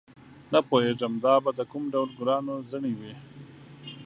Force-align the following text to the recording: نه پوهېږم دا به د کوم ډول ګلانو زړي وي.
نه 0.51 0.59
پوهېږم 0.67 1.13
دا 1.23 1.35
به 1.43 1.51
د 1.57 1.61
کوم 1.71 1.83
ډول 1.93 2.09
ګلانو 2.19 2.53
زړي 2.71 2.93
وي. 2.99 3.13